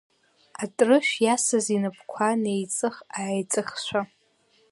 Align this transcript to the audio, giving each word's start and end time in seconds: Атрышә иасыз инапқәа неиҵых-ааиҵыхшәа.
Атрышә 0.63 1.15
иасыз 1.25 1.65
инапқәа 1.75 2.29
неиҵых-ааиҵыхшәа. 2.41 4.01